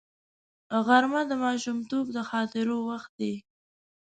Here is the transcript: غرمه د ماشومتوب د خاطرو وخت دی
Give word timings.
غرمه 0.85 1.21
د 1.27 1.31
ماشومتوب 1.43 2.05
د 2.15 2.17
خاطرو 2.29 2.77
وخت 2.89 3.11
دی 3.19 3.33